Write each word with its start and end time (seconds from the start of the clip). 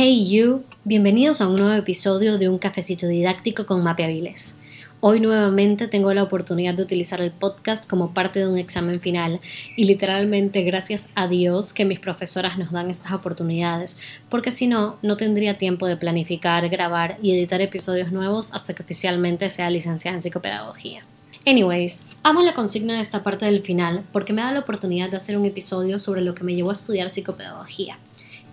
Hey 0.00 0.28
you, 0.28 0.62
bienvenidos 0.84 1.40
a 1.40 1.48
un 1.48 1.56
nuevo 1.56 1.74
episodio 1.74 2.38
de 2.38 2.48
un 2.48 2.58
cafecito 2.58 3.08
didáctico 3.08 3.66
con 3.66 3.82
Mapeabiles. 3.82 4.60
Hoy 5.00 5.18
nuevamente 5.18 5.88
tengo 5.88 6.14
la 6.14 6.22
oportunidad 6.22 6.74
de 6.74 6.84
utilizar 6.84 7.20
el 7.20 7.32
podcast 7.32 7.90
como 7.90 8.14
parte 8.14 8.38
de 8.38 8.46
un 8.46 8.58
examen 8.58 9.00
final 9.00 9.40
y 9.74 9.86
literalmente 9.86 10.62
gracias 10.62 11.10
a 11.16 11.26
Dios 11.26 11.74
que 11.74 11.84
mis 11.84 11.98
profesoras 11.98 12.58
nos 12.58 12.70
dan 12.70 12.90
estas 12.90 13.10
oportunidades, 13.10 13.98
porque 14.30 14.52
si 14.52 14.68
no, 14.68 14.98
no 15.02 15.16
tendría 15.16 15.58
tiempo 15.58 15.88
de 15.88 15.96
planificar, 15.96 16.68
grabar 16.68 17.18
y 17.20 17.32
editar 17.32 17.60
episodios 17.60 18.12
nuevos 18.12 18.54
hasta 18.54 18.74
que 18.74 18.84
oficialmente 18.84 19.48
sea 19.48 19.68
licenciada 19.68 20.14
en 20.14 20.22
psicopedagogía. 20.22 21.02
Anyways, 21.44 22.06
amo 22.22 22.42
la 22.42 22.54
consigna 22.54 22.94
de 22.94 23.00
esta 23.00 23.24
parte 23.24 23.46
del 23.46 23.64
final 23.64 24.04
porque 24.12 24.32
me 24.32 24.42
da 24.42 24.52
la 24.52 24.60
oportunidad 24.60 25.10
de 25.10 25.16
hacer 25.16 25.36
un 25.36 25.44
episodio 25.44 25.98
sobre 25.98 26.20
lo 26.20 26.36
que 26.36 26.44
me 26.44 26.54
llevó 26.54 26.70
a 26.70 26.74
estudiar 26.74 27.10
psicopedagogía 27.10 27.98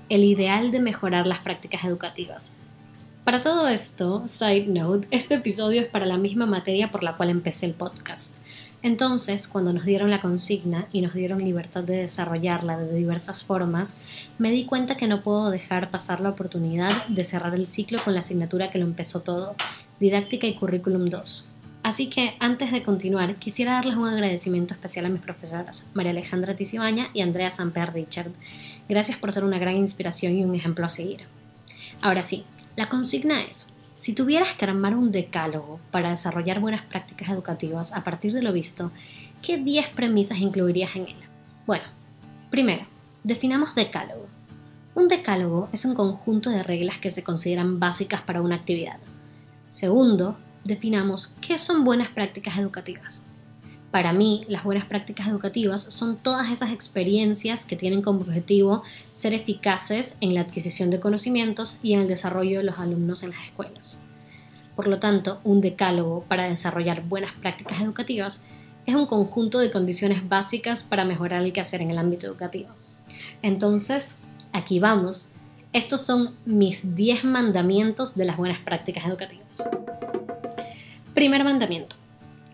el 0.10 0.24
ideal 0.24 0.72
de 0.72 0.80
mejorar 0.80 1.28
las 1.28 1.40
prácticas 1.40 1.84
educativas. 1.84 2.58
Para 3.24 3.42
todo 3.42 3.68
esto, 3.68 4.28
side 4.28 4.68
note, 4.68 5.08
este 5.10 5.36
episodio 5.36 5.82
es 5.82 5.88
para 5.88 6.06
la 6.06 6.18
misma 6.18 6.46
materia 6.46 6.92
por 6.92 7.02
la 7.02 7.18
cual 7.18 7.32
empecé 7.32 7.66
el 7.66 7.74
podcast. 7.74 8.46
Entonces, 8.84 9.48
cuando 9.48 9.74
nos 9.74 9.86
dieron 9.86 10.12
la 10.12 10.22
consigna 10.22 10.88
y 10.92 11.02
nos 11.02 11.16
dieron 11.16 11.44
libertad 11.44 11.84
de 11.84 11.98
desarrollarla 11.98 12.78
de 12.78 12.94
diversas 12.94 13.44
formas, 13.44 13.98
me 14.38 14.52
di 14.52 14.66
cuenta 14.66 14.96
que 14.96 15.08
no 15.08 15.24
puedo 15.24 15.50
dejar 15.50 15.90
pasar 15.90 16.22
la 16.22 16.30
oportunidad 16.30 17.08
de 17.08 17.24
cerrar 17.24 17.56
el 17.56 17.66
ciclo 17.66 18.04
con 18.04 18.14
la 18.14 18.20
asignatura 18.20 18.70
que 18.70 18.78
lo 18.78 18.86
empezó 18.86 19.22
todo, 19.22 19.56
Didáctica 20.00 20.46
y 20.46 20.56
Currículum 20.56 21.06
2. 21.06 21.50
Así 21.86 22.08
que 22.08 22.34
antes 22.40 22.72
de 22.72 22.82
continuar, 22.82 23.36
quisiera 23.36 23.74
darles 23.74 23.96
un 23.96 24.08
agradecimiento 24.08 24.74
especial 24.74 25.06
a 25.06 25.10
mis 25.10 25.22
profesoras, 25.22 25.92
María 25.94 26.14
Alejandra 26.14 26.56
Tisibaña 26.56 27.12
y 27.14 27.22
Andrea 27.22 27.52
Samper 27.52 27.94
Richard. 27.94 28.32
Gracias 28.90 29.20
por 29.20 29.32
ser 29.32 29.44
una 29.44 29.60
gran 29.60 29.76
inspiración 29.76 30.36
y 30.36 30.44
un 30.44 30.56
ejemplo 30.56 30.84
a 30.84 30.90
seguir. 30.90 31.26
Ahora 32.02 32.24
sí, 32.24 32.44
la 32.76 32.90
consigna 32.90 33.44
es, 33.44 33.76
si 33.94 34.16
tuvieras 34.16 34.54
que 34.54 34.66
armar 34.66 34.96
un 34.96 35.12
decálogo 35.12 35.80
para 35.92 36.10
desarrollar 36.10 36.60
buenas 36.60 36.84
prácticas 36.86 37.30
educativas 37.30 37.94
a 37.94 38.04
partir 38.04 38.34
de 38.34 38.42
lo 38.42 38.52
visto, 38.52 38.92
¿qué 39.44 39.58
10 39.58 39.90
premisas 39.90 40.40
incluirías 40.40 40.96
en 40.96 41.04
él? 41.04 41.16
Bueno, 41.68 41.86
primero, 42.50 42.88
definamos 43.24 43.76
decálogo. 43.76 44.26
Un 44.96 45.08
decálogo 45.08 45.70
es 45.72 45.86
un 45.86 45.94
conjunto 45.94 46.50
de 46.50 46.64
reglas 46.64 46.98
que 46.98 47.12
se 47.12 47.24
consideran 47.24 47.80
básicas 47.80 48.24
para 48.24 48.42
una 48.42 48.56
actividad. 48.56 48.98
Segundo, 49.70 50.36
definamos 50.66 51.38
qué 51.40 51.58
son 51.58 51.86
buenas 51.86 52.10
prácticas 52.10 52.58
educativas. 52.58 53.26
Para 53.92 54.12
mí, 54.12 54.44
las 54.50 54.66
buenas 54.66 54.86
prácticas 54.86 55.28
educativas 55.30 55.82
son 55.82 56.18
todas 56.18 56.52
esas 56.52 56.72
experiencias 56.72 57.66
que 57.66 57.78
tienen 57.78 58.02
como 58.02 58.22
objetivo 58.22 58.84
ser 59.14 59.34
eficaces 59.34 60.18
en 60.20 60.34
la 60.34 60.42
adquisición 60.42 60.90
de 60.90 61.00
conocimientos 61.00 61.80
y 61.82 61.94
en 61.94 62.02
el 62.02 62.08
desarrollo 62.10 62.58
de 62.58 62.66
los 62.66 62.78
alumnos 62.78 63.24
en 63.24 63.30
las 63.30 63.46
escuelas. 63.46 64.02
Por 64.76 64.88
lo 64.88 65.00
tanto, 65.00 65.40
un 65.46 65.62
decálogo 65.62 66.26
para 66.28 66.50
desarrollar 66.50 67.08
buenas 67.08 67.32
prácticas 67.34 67.80
educativas 67.80 68.46
es 68.86 68.96
un 68.96 69.06
conjunto 69.06 69.60
de 69.60 69.72
condiciones 69.72 70.28
básicas 70.28 70.84
para 70.84 71.06
mejorar 71.06 71.42
el 71.44 71.54
quehacer 71.54 71.82
en 71.82 71.92
el 71.92 71.98
ámbito 71.98 72.28
educativo. 72.28 72.70
Entonces, 73.42 74.20
aquí 74.52 74.80
vamos. 74.80 75.32
Estos 75.72 76.02
son 76.02 76.36
mis 76.46 76.96
10 76.96 77.24
mandamientos 77.24 78.16
de 78.16 78.26
las 78.26 78.36
buenas 78.36 78.60
prácticas 78.60 79.06
educativas. 79.06 79.64
Primer 81.16 81.46
mandamiento. 81.46 81.96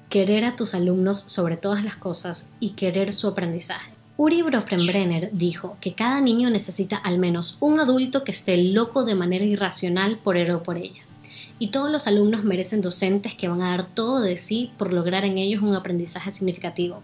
Querer 0.08 0.46
a 0.46 0.56
tus 0.56 0.76
alumnos 0.76 1.18
sobre 1.18 1.58
todas 1.58 1.84
las 1.84 1.96
cosas 1.96 2.52
y 2.60 2.74
querer 2.74 3.12
su 3.12 3.28
aprendizaje. 3.28 3.92
Uri 4.18 4.44
Brofenbrenner 4.44 5.32
dijo 5.34 5.78
que 5.82 5.96
cada 5.96 6.22
niño 6.22 6.48
necesita 6.52 6.96
al 6.98 7.18
menos 7.18 7.58
un 7.60 7.80
adulto 7.80 8.24
que 8.24 8.30
esté 8.30 8.56
loco 8.58 9.04
de 9.04 9.16
manera 9.16 9.46
irracional 9.46 10.20
por 10.20 10.38
él 10.38 10.52
o 10.52 10.62
por 10.62 10.78
ella. 10.78 11.02
Y 11.58 11.70
todos 11.70 11.90
los 11.90 12.06
alumnos 12.06 12.44
merecen 12.44 12.84
docentes 12.84 13.34
que 13.34 13.48
van 13.48 13.64
a 13.64 13.72
dar 13.72 13.88
todo 13.88 14.22
de 14.22 14.38
sí 14.38 14.70
por 14.78 14.94
lograr 14.94 15.26
en 15.26 15.40
ellos 15.40 15.64
un 15.64 15.76
aprendizaje 15.76 16.32
significativo. 16.32 17.02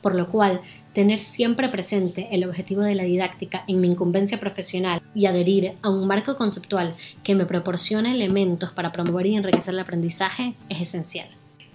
Por 0.00 0.14
lo 0.14 0.30
cual, 0.30 0.62
tener 0.96 1.18
siempre 1.18 1.68
presente 1.68 2.28
el 2.30 2.42
objetivo 2.46 2.80
de 2.80 2.94
la 2.94 3.02
didáctica 3.02 3.64
en 3.68 3.82
mi 3.82 3.88
incumbencia 3.88 4.40
profesional 4.40 5.02
y 5.14 5.26
adherir 5.26 5.74
a 5.82 5.90
un 5.90 6.06
marco 6.06 6.38
conceptual 6.38 6.94
que 7.22 7.34
me 7.34 7.44
proporcione 7.44 8.12
elementos 8.12 8.72
para 8.72 8.92
promover 8.92 9.26
y 9.26 9.36
enriquecer 9.36 9.74
el 9.74 9.80
aprendizaje 9.80 10.54
es 10.70 10.80
esencial. 10.80 11.28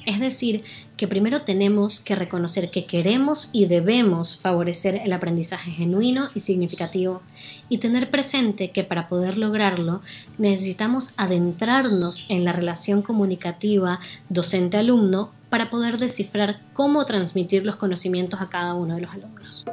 Es 0.07 0.19
decir, 0.19 0.63
que 0.97 1.07
primero 1.07 1.43
tenemos 1.43 1.99
que 1.99 2.15
reconocer 2.15 2.71
que 2.71 2.87
queremos 2.87 3.51
y 3.53 3.65
debemos 3.65 4.37
favorecer 4.37 4.99
el 5.05 5.13
aprendizaje 5.13 5.69
genuino 5.69 6.29
y 6.33 6.39
significativo 6.39 7.21
y 7.69 7.77
tener 7.77 8.09
presente 8.09 8.71
que 8.71 8.83
para 8.83 9.07
poder 9.07 9.37
lograrlo 9.37 10.01
necesitamos 10.39 11.13
adentrarnos 11.17 12.25
en 12.29 12.43
la 12.43 12.53
relación 12.53 13.03
comunicativa 13.03 13.99
docente-alumno 14.29 15.29
para 15.51 15.69
poder 15.69 15.97
descifrar 15.97 16.61
cómo 16.71 17.05
transmitir 17.05 17.65
los 17.65 17.75
conocimientos 17.75 18.39
a 18.39 18.47
cada 18.47 18.73
uno 18.73 18.95
de 18.95 19.01
los 19.01 19.11
alumnos. 19.11 19.65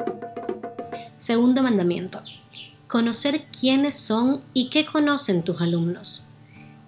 Segundo 1.18 1.62
mandamiento. 1.62 2.20
Conocer 2.88 3.44
quiénes 3.44 3.96
son 3.96 4.40
y 4.52 4.70
qué 4.70 4.84
conocen 4.84 5.44
tus 5.44 5.60
alumnos. 5.60 6.26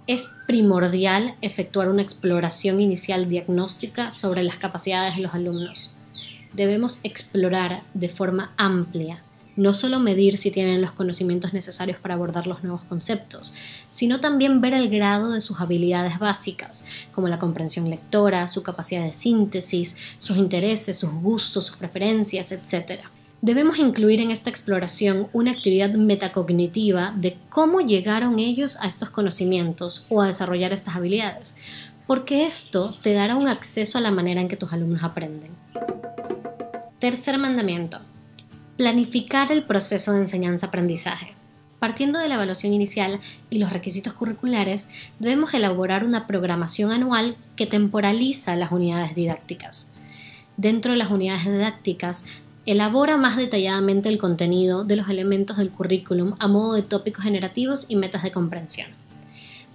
Es 0.08 0.32
primordial 0.48 1.36
efectuar 1.40 1.88
una 1.88 2.02
exploración 2.02 2.80
inicial 2.80 3.28
diagnóstica 3.28 4.10
sobre 4.10 4.42
las 4.42 4.56
capacidades 4.56 5.14
de 5.14 5.22
los 5.22 5.34
alumnos. 5.34 5.92
Debemos 6.52 6.98
explorar 7.04 7.84
de 7.94 8.08
forma 8.08 8.52
amplia 8.56 9.22
no 9.56 9.72
solo 9.72 10.00
medir 10.00 10.36
si 10.36 10.50
tienen 10.50 10.80
los 10.80 10.92
conocimientos 10.92 11.52
necesarios 11.52 11.98
para 11.98 12.14
abordar 12.14 12.46
los 12.46 12.62
nuevos 12.62 12.82
conceptos, 12.84 13.52
sino 13.90 14.20
también 14.20 14.60
ver 14.60 14.74
el 14.74 14.88
grado 14.88 15.32
de 15.32 15.40
sus 15.40 15.60
habilidades 15.60 16.18
básicas, 16.18 16.84
como 17.14 17.28
la 17.28 17.38
comprensión 17.38 17.90
lectora, 17.90 18.48
su 18.48 18.62
capacidad 18.62 19.04
de 19.04 19.12
síntesis, 19.12 19.96
sus 20.18 20.36
intereses, 20.36 20.98
sus 20.98 21.12
gustos, 21.12 21.66
sus 21.66 21.76
preferencias, 21.76 22.52
etc. 22.52 23.00
Debemos 23.42 23.78
incluir 23.78 24.20
en 24.20 24.30
esta 24.30 24.50
exploración 24.50 25.28
una 25.32 25.50
actividad 25.50 25.94
metacognitiva 25.94 27.12
de 27.16 27.38
cómo 27.48 27.80
llegaron 27.80 28.38
ellos 28.38 28.76
a 28.80 28.86
estos 28.86 29.10
conocimientos 29.10 30.06
o 30.10 30.20
a 30.20 30.26
desarrollar 30.26 30.72
estas 30.72 30.96
habilidades, 30.96 31.56
porque 32.06 32.44
esto 32.44 32.96
te 33.02 33.14
dará 33.14 33.36
un 33.36 33.48
acceso 33.48 33.96
a 33.96 34.00
la 34.00 34.10
manera 34.10 34.40
en 34.40 34.48
que 34.48 34.56
tus 34.56 34.72
alumnos 34.72 35.02
aprenden. 35.02 35.52
Tercer 36.98 37.38
mandamiento 37.38 38.00
planificar 38.80 39.52
el 39.52 39.64
proceso 39.64 40.14
de 40.14 40.20
enseñanza-aprendizaje. 40.20 41.34
Partiendo 41.80 42.18
de 42.18 42.28
la 42.28 42.36
evaluación 42.36 42.72
inicial 42.72 43.20
y 43.50 43.58
los 43.58 43.74
requisitos 43.74 44.14
curriculares, 44.14 44.88
debemos 45.18 45.52
elaborar 45.52 46.02
una 46.02 46.26
programación 46.26 46.90
anual 46.90 47.36
que 47.56 47.66
temporaliza 47.66 48.56
las 48.56 48.72
unidades 48.72 49.14
didácticas. 49.14 49.98
Dentro 50.56 50.92
de 50.92 50.96
las 50.96 51.10
unidades 51.10 51.44
didácticas, 51.44 52.24
elabora 52.64 53.18
más 53.18 53.36
detalladamente 53.36 54.08
el 54.08 54.16
contenido 54.16 54.82
de 54.82 54.96
los 54.96 55.10
elementos 55.10 55.58
del 55.58 55.72
currículum 55.72 56.32
a 56.38 56.48
modo 56.48 56.72
de 56.72 56.80
tópicos 56.80 57.24
generativos 57.24 57.84
y 57.90 57.96
metas 57.96 58.22
de 58.22 58.32
comprensión. 58.32 58.88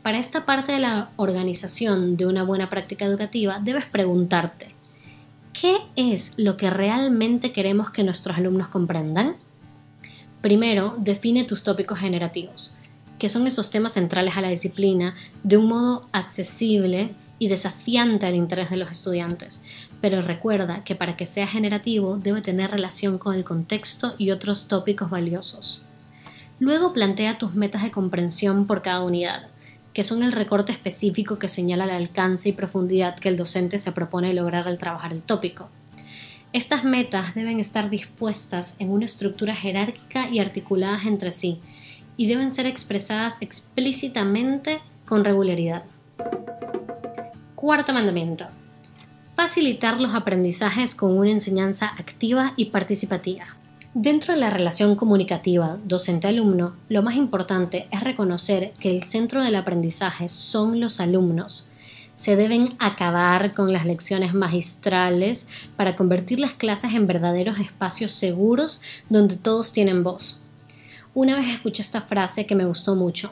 Para 0.02 0.18
esta 0.18 0.48
parte 0.48 0.72
de 0.72 0.80
la 0.80 1.12
organización 1.16 2.18
de 2.18 2.26
una 2.26 2.42
buena 2.42 2.72
práctica 2.72 3.06
educativa, 3.06 3.60
debes 3.62 3.86
preguntarte, 3.86 4.75
¿Qué 5.60 5.78
es 5.96 6.34
lo 6.36 6.58
que 6.58 6.70
realmente 6.70 7.54
queremos 7.54 7.90
que 7.90 8.04
nuestros 8.04 8.38
alumnos 8.38 8.68
comprendan? 8.68 9.38
Primero, 10.42 10.96
define 10.98 11.46
tus 11.46 11.64
tópicos 11.64 11.98
generativos, 11.98 12.76
que 13.18 13.30
son 13.30 13.48
esos 13.48 13.72
temas 13.72 13.94
centrales 13.94 14.36
a 14.36 14.42
la 14.42 14.50
disciplina, 14.50 15.16
de 15.44 15.56
un 15.56 15.68
modo 15.68 16.10
accesible 16.12 17.16
y 17.40 17.48
desafiante 17.48 18.26
al 18.26 18.36
interés 18.36 18.70
de 18.70 18.76
los 18.76 18.92
estudiantes. 18.92 19.64
Pero 20.02 20.22
recuerda 20.22 20.84
que 20.84 20.94
para 20.94 21.16
que 21.16 21.26
sea 21.26 21.48
generativo 21.48 22.18
debe 22.18 22.42
tener 22.42 22.72
relación 22.72 23.18
con 23.18 23.34
el 23.34 23.46
contexto 23.46 24.16
y 24.18 24.32
otros 24.32 24.68
tópicos 24.68 25.10
valiosos. 25.10 25.84
Luego 26.60 26.92
plantea 26.92 27.38
tus 27.38 27.56
metas 27.56 27.84
de 27.84 27.92
comprensión 27.92 28.68
por 28.68 28.82
cada 28.82 29.04
unidad 29.04 29.48
que 29.96 30.04
son 30.04 30.24
el 30.24 30.34
recorte 30.34 30.74
específico 30.74 31.40
que 31.40 31.48
señala 31.48 31.86
el 31.86 31.92
alcance 31.92 32.50
y 32.50 32.52
profundidad 32.52 33.16
que 33.16 33.30
el 33.30 33.38
docente 33.38 33.80
se 33.80 33.94
propone 33.94 34.34
lograr 34.34 34.68
al 34.68 34.78
trabajar 34.78 35.14
el 35.14 35.22
tópico. 35.22 35.70
Estas 36.52 36.84
metas 36.84 37.34
deben 37.34 37.62
estar 37.62 37.90
dispuestas 37.90 38.76
en 38.80 38.92
una 38.92 39.06
estructura 39.06 39.56
jerárquica 39.56 40.30
y 40.30 40.40
articuladas 40.40 41.06
entre 41.06 41.32
sí, 41.32 41.60
y 42.18 42.28
deben 42.28 42.52
ser 42.52 42.66
expresadas 42.66 43.42
explícitamente 43.42 44.80
con 45.06 45.24
regularidad. 45.24 45.84
Cuarto 47.56 47.94
mandamiento. 47.94 48.48
Facilitar 49.38 50.02
los 50.02 50.14
aprendizajes 50.14 50.94
con 50.94 51.18
una 51.18 51.32
enseñanza 51.32 51.88
activa 51.98 52.54
y 52.58 52.66
participativa. 52.66 53.46
Dentro 53.98 54.34
de 54.34 54.42
la 54.42 54.50
relación 54.50 54.98
comunicativa 54.98 55.78
docente-alumno, 55.86 56.76
lo 56.90 57.02
más 57.02 57.16
importante 57.16 57.88
es 57.92 58.02
reconocer 58.02 58.74
que 58.78 58.92
el 58.92 59.04
centro 59.06 59.42
del 59.42 59.56
aprendizaje 59.56 60.28
son 60.28 60.82
los 60.82 61.00
alumnos. 61.00 61.70
Se 62.14 62.36
deben 62.36 62.76
acabar 62.80 63.54
con 63.54 63.72
las 63.72 63.86
lecciones 63.86 64.34
magistrales 64.34 65.48
para 65.78 65.96
convertir 65.96 66.42
las 66.42 66.56
clases 66.56 66.94
en 66.94 67.08
verdaderos 67.08 67.58
espacios 67.58 68.12
seguros 68.12 68.82
donde 69.08 69.38
todos 69.38 69.72
tienen 69.72 70.04
voz. 70.04 70.42
Una 71.14 71.38
vez 71.38 71.48
escuché 71.48 71.82
esta 71.82 72.02
frase 72.02 72.46
que 72.46 72.56
me 72.56 72.66
gustó 72.66 72.96
mucho. 72.96 73.32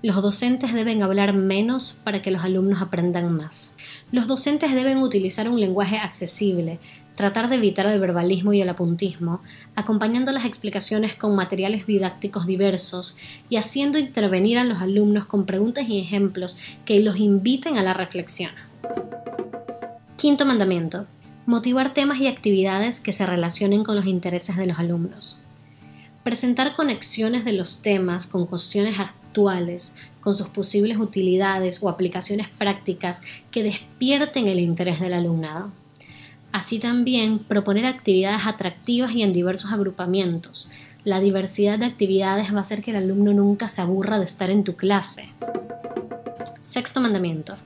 Los 0.00 0.16
docentes 0.16 0.72
deben 0.72 1.02
hablar 1.02 1.34
menos 1.34 2.00
para 2.04 2.22
que 2.22 2.30
los 2.30 2.42
alumnos 2.42 2.80
aprendan 2.80 3.36
más. 3.36 3.76
Los 4.12 4.26
docentes 4.26 4.74
deben 4.74 4.98
utilizar 4.98 5.46
un 5.46 5.60
lenguaje 5.60 5.98
accesible, 5.98 6.78
tratar 7.14 7.48
de 7.48 7.56
evitar 7.56 7.86
el 7.86 8.00
verbalismo 8.00 8.52
y 8.52 8.60
el 8.60 8.68
apuntismo, 8.68 9.40
acompañando 9.76 10.32
las 10.32 10.44
explicaciones 10.44 11.14
con 11.14 11.36
materiales 11.36 11.86
didácticos 11.86 12.46
diversos 12.46 13.16
y 13.48 13.56
haciendo 13.56 13.98
intervenir 13.98 14.58
a 14.58 14.64
los 14.64 14.80
alumnos 14.80 15.24
con 15.26 15.46
preguntas 15.46 15.88
y 15.88 16.00
ejemplos 16.00 16.58
que 16.84 17.00
los 17.00 17.18
inviten 17.18 17.78
a 17.78 17.82
la 17.82 17.94
reflexión. 17.94 18.50
Quinto 20.16 20.46
mandamiento. 20.46 21.06
Motivar 21.46 21.92
temas 21.92 22.18
y 22.20 22.26
actividades 22.26 23.00
que 23.00 23.12
se 23.12 23.26
relacionen 23.26 23.84
con 23.84 23.96
los 23.96 24.06
intereses 24.06 24.56
de 24.56 24.66
los 24.66 24.78
alumnos. 24.78 25.40
Presentar 26.22 26.74
conexiones 26.74 27.44
de 27.44 27.52
los 27.52 27.82
temas 27.82 28.26
con 28.26 28.46
cuestiones 28.46 28.98
actuales, 28.98 29.94
con 30.22 30.34
sus 30.34 30.48
posibles 30.48 30.96
utilidades 30.96 31.82
o 31.82 31.90
aplicaciones 31.90 32.48
prácticas 32.48 33.20
que 33.50 33.62
despierten 33.62 34.48
el 34.48 34.58
interés 34.58 35.00
del 35.00 35.12
alumnado. 35.12 35.70
Así 36.54 36.78
también 36.78 37.40
proponer 37.40 37.84
actividades 37.84 38.46
atractivas 38.46 39.10
y 39.10 39.24
en 39.24 39.32
diversos 39.32 39.72
agrupamientos. 39.72 40.70
La 41.04 41.18
diversidad 41.18 41.80
de 41.80 41.86
actividades 41.86 42.54
va 42.54 42.58
a 42.58 42.60
hacer 42.60 42.80
que 42.80 42.92
el 42.92 42.98
alumno 42.98 43.32
nunca 43.32 43.66
se 43.66 43.82
aburra 43.82 44.20
de 44.20 44.24
estar 44.24 44.50
en 44.50 44.62
tu 44.62 44.76
clase. 44.76 45.30
Sexto 46.60 47.00
mandamiento. 47.00 47.56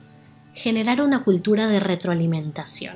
Generar 0.53 1.01
una 1.01 1.23
cultura 1.23 1.67
de 1.67 1.79
retroalimentación. 1.79 2.95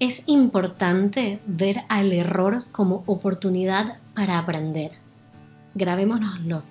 Es 0.00 0.24
importante 0.26 1.38
ver 1.46 1.84
al 1.88 2.12
error 2.12 2.64
como 2.72 3.04
oportunidad 3.06 3.98
para 4.16 4.40
aprender. 4.40 4.90
Grabémonoslo. 5.76 6.64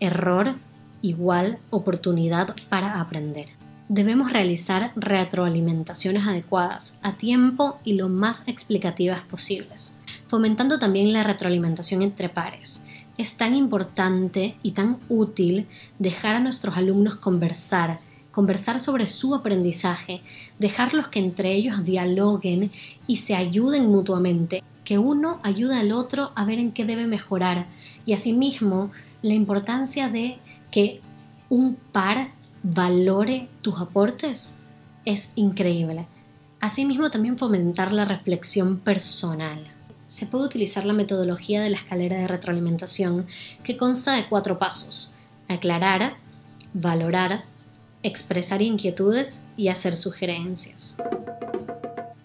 Error 0.00 0.54
igual 1.02 1.58
oportunidad 1.68 2.56
para 2.70 3.02
aprender 3.02 3.48
debemos 3.88 4.32
realizar 4.32 4.92
retroalimentaciones 4.96 6.26
adecuadas, 6.26 6.98
a 7.02 7.16
tiempo 7.16 7.78
y 7.84 7.94
lo 7.94 8.08
más 8.08 8.48
explicativas 8.48 9.22
posibles, 9.22 9.98
fomentando 10.26 10.78
también 10.78 11.12
la 11.12 11.22
retroalimentación 11.22 12.02
entre 12.02 12.28
pares. 12.28 12.84
Es 13.16 13.36
tan 13.36 13.54
importante 13.54 14.56
y 14.62 14.72
tan 14.72 14.98
útil 15.08 15.66
dejar 15.98 16.36
a 16.36 16.40
nuestros 16.40 16.76
alumnos 16.76 17.16
conversar, 17.16 18.00
conversar 18.32 18.80
sobre 18.80 19.06
su 19.06 19.34
aprendizaje, 19.34 20.20
dejarlos 20.58 21.08
que 21.08 21.20
entre 21.20 21.54
ellos 21.54 21.84
dialoguen 21.84 22.70
y 23.06 23.16
se 23.16 23.34
ayuden 23.34 23.86
mutuamente, 23.86 24.62
que 24.84 24.98
uno 24.98 25.40
ayude 25.42 25.76
al 25.76 25.92
otro 25.92 26.32
a 26.34 26.44
ver 26.44 26.58
en 26.58 26.72
qué 26.72 26.84
debe 26.84 27.06
mejorar 27.06 27.66
y 28.04 28.12
asimismo 28.12 28.90
la 29.22 29.32
importancia 29.32 30.08
de 30.10 30.36
que 30.70 31.00
un 31.48 31.76
par 31.92 32.35
valore 32.68 33.48
tus 33.62 33.80
aportes 33.80 34.58
es 35.04 35.32
increíble. 35.36 36.06
Asimismo, 36.60 37.10
también 37.10 37.38
fomentar 37.38 37.92
la 37.92 38.04
reflexión 38.04 38.78
personal. 38.78 39.68
Se 40.08 40.26
puede 40.26 40.46
utilizar 40.46 40.84
la 40.84 40.92
metodología 40.92 41.62
de 41.62 41.70
la 41.70 41.76
escalera 41.76 42.16
de 42.16 42.26
retroalimentación 42.26 43.26
que 43.62 43.76
consta 43.76 44.14
de 44.14 44.28
cuatro 44.28 44.58
pasos. 44.58 45.14
Aclarar, 45.48 46.14
valorar, 46.74 47.44
expresar 48.02 48.62
inquietudes 48.62 49.44
y 49.56 49.68
hacer 49.68 49.96
sugerencias. 49.96 50.96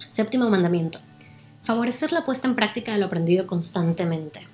Séptimo 0.07 0.49
mandamiento. 0.49 0.99
Favorecer 1.61 2.11
la 2.11 2.25
puesta 2.25 2.47
en 2.47 2.55
práctica 2.55 2.93
de 2.93 2.97
lo 2.97 3.05
aprendido 3.05 3.45
constantemente. 3.45 4.50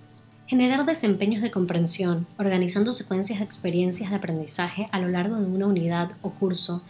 Generar 0.48 0.86
desempeños 0.86 1.42
de 1.42 1.52
comprensión, 1.52 2.26
organizando 2.38 2.94
secuencias 2.94 3.40
de 3.40 3.46
experiencias 3.46 4.10
de 4.10 4.16
aprendizaje 4.16 4.88
a 4.94 5.00
lo 5.00 5.10
largo 5.10 5.36
de 5.36 5.46
una 5.46 5.68
unidad 5.68 6.12
o 6.22 6.32
curso 6.32 6.84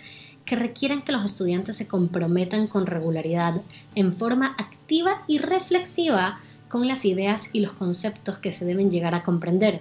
que 0.46 0.56
requieran 0.56 1.02
que 1.02 1.12
los 1.12 1.26
estudiantes 1.26 1.76
se 1.76 1.88
comprometan 1.88 2.68
con 2.68 2.86
regularidad, 2.86 3.60
en 3.96 4.14
forma 4.14 4.56
activa 4.60 5.24
y 5.28 5.40
reflexiva, 5.40 6.40
con 6.70 6.88
las 6.88 7.04
ideas 7.04 7.50
y 7.54 7.62
los 7.62 7.74
conceptos 7.74 8.38
que 8.38 8.52
se 8.52 8.64
deben 8.64 8.92
llegar 8.92 9.16
a 9.16 9.24
comprender. 9.24 9.80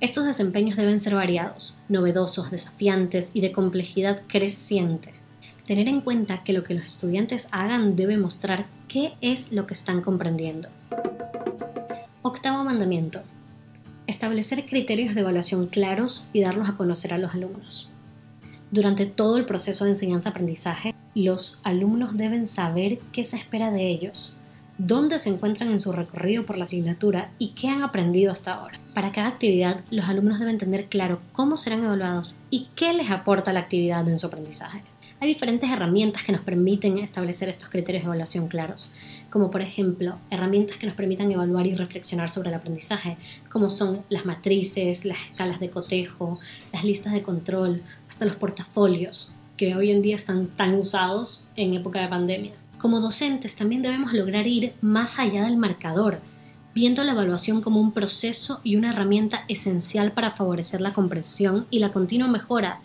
Estos 0.00 0.24
desempeños 0.24 0.76
deben 0.76 0.98
ser 0.98 1.14
variados, 1.14 1.78
novedosos, 1.90 2.50
desafiantes 2.50 3.30
y 3.34 3.42
de 3.42 3.52
complejidad 3.52 4.22
creciente. 4.26 5.10
Tener 5.66 5.88
en 5.88 6.00
cuenta 6.00 6.44
que 6.44 6.54
lo 6.54 6.64
que 6.64 6.74
los 6.74 6.86
estudiantes 6.86 7.48
hagan 7.52 7.94
debe 7.94 8.16
mostrar 8.16 8.66
qué 8.88 9.12
es 9.20 9.52
lo 9.52 9.66
que 9.66 9.74
están 9.74 10.00
comprendiendo. 10.00 10.68
Octavo 12.46 12.62
mandamiento. 12.62 13.22
Establecer 14.06 14.66
criterios 14.66 15.16
de 15.16 15.22
evaluación 15.22 15.66
claros 15.66 16.28
y 16.32 16.42
darlos 16.42 16.68
a 16.68 16.76
conocer 16.76 17.12
a 17.12 17.18
los 17.18 17.34
alumnos. 17.34 17.90
Durante 18.70 19.06
todo 19.06 19.36
el 19.36 19.46
proceso 19.46 19.82
de 19.84 19.90
enseñanza-aprendizaje, 19.90 20.94
los 21.16 21.58
alumnos 21.64 22.16
deben 22.16 22.46
saber 22.46 23.00
qué 23.10 23.24
se 23.24 23.36
espera 23.36 23.72
de 23.72 23.88
ellos, 23.88 24.36
dónde 24.78 25.18
se 25.18 25.30
encuentran 25.30 25.72
en 25.72 25.80
su 25.80 25.90
recorrido 25.90 26.46
por 26.46 26.56
la 26.56 26.62
asignatura 26.62 27.32
y 27.40 27.48
qué 27.48 27.68
han 27.68 27.82
aprendido 27.82 28.30
hasta 28.30 28.54
ahora. 28.54 28.78
Para 28.94 29.10
cada 29.10 29.26
actividad, 29.26 29.80
los 29.90 30.04
alumnos 30.04 30.38
deben 30.38 30.58
tener 30.58 30.86
claro 30.86 31.18
cómo 31.32 31.56
serán 31.56 31.82
evaluados 31.82 32.36
y 32.48 32.68
qué 32.76 32.92
les 32.92 33.10
aporta 33.10 33.52
la 33.52 33.58
actividad 33.58 34.08
en 34.08 34.18
su 34.18 34.28
aprendizaje. 34.28 34.82
Hay 35.18 35.28
diferentes 35.28 35.70
herramientas 35.70 36.24
que 36.24 36.32
nos 36.32 36.42
permiten 36.42 36.98
establecer 36.98 37.48
estos 37.48 37.70
criterios 37.70 38.02
de 38.02 38.08
evaluación 38.08 38.48
claros, 38.48 38.92
como 39.30 39.50
por 39.50 39.62
ejemplo 39.62 40.18
herramientas 40.30 40.76
que 40.76 40.86
nos 40.86 40.94
permitan 40.94 41.32
evaluar 41.32 41.66
y 41.66 41.74
reflexionar 41.74 42.28
sobre 42.28 42.50
el 42.50 42.54
aprendizaje, 42.54 43.16
como 43.48 43.70
son 43.70 44.02
las 44.10 44.26
matrices, 44.26 45.06
las 45.06 45.18
escalas 45.26 45.58
de 45.58 45.70
cotejo, 45.70 46.38
las 46.70 46.84
listas 46.84 47.14
de 47.14 47.22
control, 47.22 47.82
hasta 48.10 48.26
los 48.26 48.36
portafolios, 48.36 49.32
que 49.56 49.74
hoy 49.74 49.90
en 49.90 50.02
día 50.02 50.16
están 50.16 50.48
tan 50.48 50.74
usados 50.74 51.46
en 51.56 51.72
época 51.72 52.02
de 52.02 52.08
pandemia. 52.08 52.52
Como 52.76 53.00
docentes 53.00 53.56
también 53.56 53.80
debemos 53.80 54.12
lograr 54.12 54.46
ir 54.46 54.74
más 54.82 55.18
allá 55.18 55.46
del 55.46 55.56
marcador, 55.56 56.20
viendo 56.74 57.02
la 57.04 57.12
evaluación 57.12 57.62
como 57.62 57.80
un 57.80 57.92
proceso 57.92 58.60
y 58.62 58.76
una 58.76 58.90
herramienta 58.90 59.44
esencial 59.48 60.12
para 60.12 60.32
favorecer 60.32 60.82
la 60.82 60.92
comprensión 60.92 61.66
y 61.70 61.78
la 61.78 61.90
continua 61.90 62.28
mejora 62.28 62.82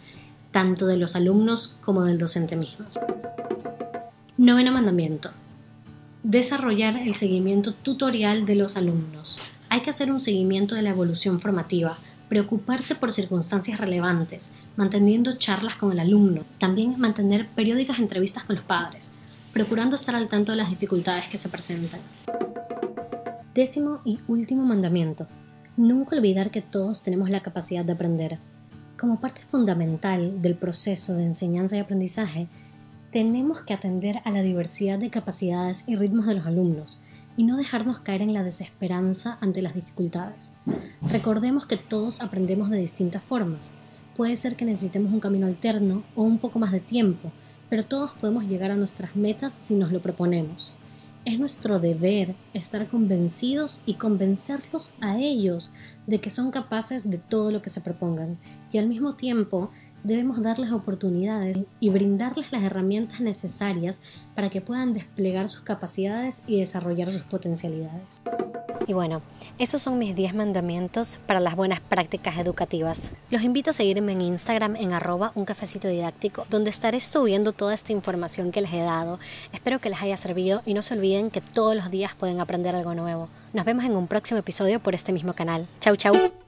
tanto 0.52 0.86
de 0.86 0.98
los 0.98 1.16
alumnos 1.16 1.76
como 1.82 2.04
del 2.04 2.18
docente 2.18 2.56
mismo. 2.56 2.86
Noveno 4.38 4.72
mandamiento. 4.72 5.32
Desarrollar 6.24 6.98
el 6.98 7.16
seguimiento 7.16 7.74
tutorial 7.74 8.46
de 8.46 8.56
los 8.56 8.78
alumnos. 8.78 9.40
Hay 9.70 9.82
que 9.82 9.90
hacer 9.90 10.12
un 10.12 10.20
seguimiento 10.20 10.76
de 10.76 10.82
la 10.82 10.90
evolución 10.90 11.40
formativa, 11.40 11.98
preocuparse 12.28 12.96
por 12.96 13.12
circunstancias 13.12 13.80
relevantes, 13.80 14.52
manteniendo 14.76 15.38
charlas 15.38 15.76
con 15.76 15.92
el 15.92 16.00
alumno, 16.00 16.44
también 16.60 16.96
mantener 16.98 17.48
periódicas 17.48 18.00
entrevistas 18.00 18.44
con 18.44 18.56
los 18.56 18.66
padres, 18.66 19.12
procurando 19.54 19.96
estar 19.96 20.16
al 20.16 20.28
tanto 20.28 20.52
de 20.52 20.58
las 20.58 20.70
dificultades 20.70 21.28
que 21.28 21.38
se 21.38 21.50
presentan. 21.50 22.00
Décimo 23.54 24.00
y 24.06 24.20
último 24.28 24.64
mandamiento. 24.64 25.28
Nunca 25.76 26.16
olvidar 26.16 26.52
que 26.52 26.62
todos 26.62 27.04
tenemos 27.04 27.30
la 27.30 27.42
capacidad 27.42 27.84
de 27.84 27.94
aprender. 27.94 28.40
Como 29.02 29.20
parte 29.20 29.42
fundamental 29.42 30.44
del 30.44 30.54
proceso 30.54 31.16
de 31.16 31.24
enseñanza 31.24 31.76
y 31.76 31.80
aprendizaje, 31.80 32.48
tenemos 33.10 33.62
que 33.62 33.74
atender 33.74 34.20
a 34.26 34.30
la 34.30 34.44
diversidad 34.44 35.00
de 35.00 35.10
capacidades 35.10 35.90
y 35.90 35.96
ritmos 35.96 36.28
de 36.28 36.36
los 36.36 36.46
alumnos 36.46 37.02
y 37.36 37.44
no 37.44 37.58
dejarnos 37.58 37.98
caer 38.02 38.22
en 38.22 38.32
la 38.32 38.44
desesperanza 38.44 39.40
ante 39.42 39.64
las 39.64 39.74
dificultades. 39.74 40.54
Recordemos 41.02 41.66
que 41.66 41.78
todos 41.78 42.22
aprendemos 42.22 42.70
de 42.70 42.78
distintas 42.78 43.24
formas. 43.24 43.72
Puede 44.16 44.36
ser 44.36 44.56
que 44.56 44.66
necesitemos 44.66 45.12
un 45.12 45.20
camino 45.20 45.48
alterno 45.48 46.04
o 46.16 46.22
un 46.22 46.38
poco 46.38 46.60
más 46.60 46.72
de 46.72 46.80
tiempo, 46.80 47.32
pero 47.72 47.84
todos 47.84 48.12
podemos 48.12 48.44
llegar 48.44 48.70
a 48.70 48.76
nuestras 48.76 49.16
metas 49.16 49.52
si 49.52 49.74
nos 49.74 49.92
lo 49.92 50.00
proponemos. 50.04 50.76
Es 51.24 51.38
nuestro 51.38 51.80
deber 51.80 52.36
estar 52.56 52.88
convencidos 52.88 53.84
y 53.86 53.94
convencerlos 53.94 54.94
a 55.02 55.20
ellos 55.20 55.72
de 56.08 56.20
que 56.20 56.32
son 56.32 56.50
capaces 56.50 57.12
de 57.12 57.20
todo 57.20 57.52
lo 57.52 57.62
que 57.62 57.70
se 57.70 57.82
propongan 57.82 58.40
y 58.72 58.80
al 58.80 58.88
mismo 58.88 59.14
tiempo 59.14 59.70
debemos 60.04 60.42
darles 60.42 60.72
oportunidades 60.72 61.60
y 61.80 61.90
brindarles 61.92 62.52
las 62.52 62.64
herramientas 62.64 63.20
necesarias 63.20 64.02
para 64.34 64.50
que 64.50 64.62
puedan 64.62 64.94
desplegar 64.94 65.48
sus 65.48 65.62
capacidades 65.62 66.44
y 66.48 66.60
desarrollar 66.60 67.12
sus 67.12 67.22
potencialidades. 67.22 68.24
Y 68.88 68.94
bueno, 68.94 69.22
esos 69.60 69.82
son 69.82 70.00
mis 70.00 70.16
10 70.16 70.34
mandamientos 70.34 71.20
para 71.26 71.40
las 71.40 71.56
buenas 71.56 71.80
prácticas 71.80 72.38
educativas. 72.38 73.12
Los 73.30 73.44
invito 73.44 73.70
a 73.70 73.74
seguirme 73.74 74.14
en 74.14 74.22
Instagram 74.22 74.76
en 74.76 74.94
arroba 74.94 75.32
un 75.36 75.46
cafecito 75.46 75.88
didáctico, 75.88 76.46
donde 76.50 76.70
estaré 76.70 77.00
subiendo 77.00 77.52
toda 77.52 77.74
esta 77.74 77.94
información 77.94 78.52
que 78.52 78.62
les 78.62 78.74
he 78.74 78.82
dado. 78.82 79.20
Espero 79.54 79.80
que 79.80 79.90
les 79.90 80.02
haya 80.02 80.18
servido 80.18 80.62
y 80.66 80.74
no 80.74 80.82
se 80.82 80.96
olviden 80.96 81.30
que 81.30 81.42
todos 81.42 81.76
los 81.76 81.92
días 81.92 82.16
pueden 82.16 82.40
aprender 82.40 82.76
algo 82.76 82.96
nuevo. 82.96 83.30
Nos 83.54 83.66
vemos 83.66 83.86
en 83.86 83.96
un 83.96 84.08
próximo 84.08 84.40
episodio 84.40 84.80
por 84.80 84.96
este 84.96 85.14
mismo 85.14 85.34
canal. 85.34 85.68
Chau, 85.80 85.96
chau. 85.96 86.41